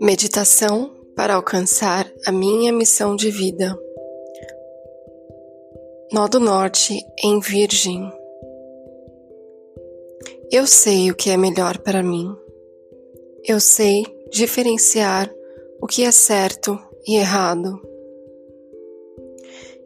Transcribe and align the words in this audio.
Meditação 0.00 0.90
para 1.16 1.34
alcançar 1.34 2.12
a 2.26 2.32
minha 2.32 2.72
missão 2.72 3.16
de 3.16 3.30
vida. 3.30 3.78
Nó 6.12 6.28
do 6.28 6.38
Norte 6.38 6.98
em 7.24 7.40
Virgem. 7.40 8.12
Eu 10.50 10.66
sei 10.66 11.10
o 11.10 11.14
que 11.14 11.30
é 11.30 11.36
melhor 11.36 11.78
para 11.78 12.02
mim. 12.02 12.36
Eu 13.46 13.60
sei 13.60 14.04
diferenciar 14.30 15.32
o 15.80 15.86
que 15.86 16.02
é 16.02 16.12
certo 16.12 16.78
e 17.06 17.16
errado. 17.16 17.80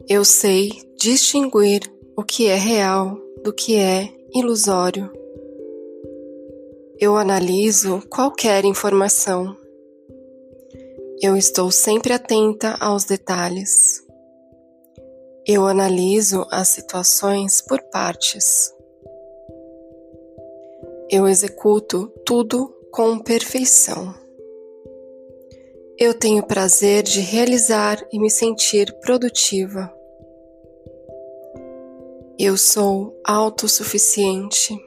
Eu 0.09 0.25
sei 0.25 0.71
distinguir 0.97 1.96
o 2.17 2.23
que 2.23 2.47
é 2.47 2.55
real 2.55 3.17
do 3.43 3.53
que 3.53 3.77
é 3.77 4.09
ilusório. 4.35 5.09
Eu 6.99 7.15
analiso 7.15 8.01
qualquer 8.09 8.65
informação 8.65 9.55
eu 11.19 11.35
estou 11.35 11.71
sempre 11.71 12.13
atenta 12.13 12.77
aos 12.79 13.03
detalhes. 13.03 14.03
Eu 15.47 15.65
analiso 15.65 16.45
as 16.51 16.67
situações 16.67 17.59
por 17.59 17.81
partes. 17.89 18.71
Eu 21.09 21.27
executo 21.27 22.07
tudo 22.23 22.71
com 22.91 23.17
perfeição. 23.17 24.13
Eu 25.97 26.13
tenho 26.13 26.45
prazer 26.45 27.01
de 27.01 27.19
realizar 27.19 27.97
e 28.13 28.19
me 28.19 28.29
sentir 28.29 28.93
produtiva. 28.99 29.91
Eu 32.39 32.55
sou 32.55 33.19
autossuficiente. 33.25 34.79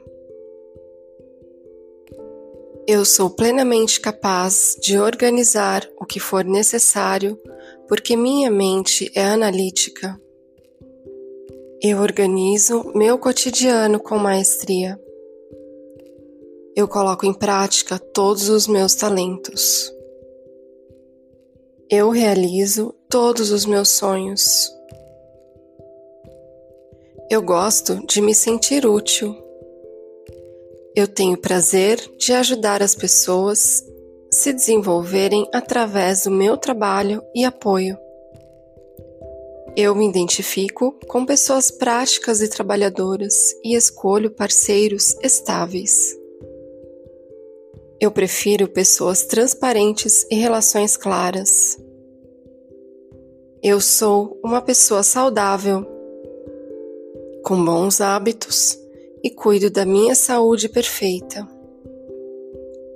Eu 2.87 3.03
sou 3.03 3.29
plenamente 3.29 3.99
capaz 3.99 4.77
de 4.81 4.97
organizar 4.97 5.85
o 5.99 6.05
que 6.05 6.17
for 6.17 6.45
necessário 6.45 7.37
porque 7.89 8.15
minha 8.15 8.49
mente 8.49 9.11
é 9.13 9.25
analítica. 9.25 10.17
Eu 11.81 11.97
organizo 11.99 12.89
meu 12.95 13.17
cotidiano 13.17 13.99
com 13.99 14.17
maestria. 14.17 14.97
Eu 16.73 16.87
coloco 16.87 17.25
em 17.25 17.33
prática 17.33 17.99
todos 17.99 18.47
os 18.47 18.65
meus 18.65 18.95
talentos. 18.95 19.91
Eu 21.89 22.11
realizo 22.11 22.95
todos 23.09 23.51
os 23.51 23.65
meus 23.65 23.89
sonhos. 23.89 24.71
Eu 27.31 27.41
gosto 27.41 28.05
de 28.05 28.19
me 28.19 28.35
sentir 28.35 28.85
útil. 28.85 29.33
Eu 30.93 31.07
tenho 31.07 31.37
prazer 31.37 31.97
de 32.17 32.33
ajudar 32.33 32.83
as 32.83 32.93
pessoas 32.93 33.81
se 34.29 34.51
desenvolverem 34.51 35.47
através 35.53 36.25
do 36.25 36.29
meu 36.29 36.57
trabalho 36.57 37.23
e 37.33 37.45
apoio. 37.45 37.97
Eu 39.77 39.95
me 39.95 40.09
identifico 40.09 40.91
com 41.07 41.25
pessoas 41.25 41.71
práticas 41.71 42.41
e 42.41 42.49
trabalhadoras 42.49 43.33
e 43.63 43.77
escolho 43.77 44.29
parceiros 44.29 45.15
estáveis. 45.23 46.13
Eu 47.97 48.11
prefiro 48.11 48.67
pessoas 48.67 49.23
transparentes 49.23 50.25
e 50.29 50.35
relações 50.35 50.97
claras. 50.97 51.77
Eu 53.63 53.79
sou 53.79 54.37
uma 54.43 54.61
pessoa 54.61 55.01
saudável, 55.01 56.00
com 57.43 57.63
bons 57.63 58.01
hábitos 58.01 58.77
e 59.23 59.29
cuido 59.29 59.69
da 59.69 59.85
minha 59.85 60.15
saúde 60.15 60.69
perfeita. 60.69 61.47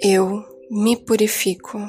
Eu 0.02 0.44
me 0.70 0.96
purifico. 0.96 1.80